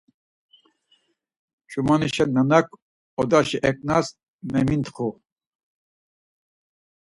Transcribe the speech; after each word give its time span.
Ç̌umanişe 1.69 2.25
nanak 2.33 2.67
odaşi 3.19 3.57
eǩnas 3.69 4.07
memintxu. 4.51 5.07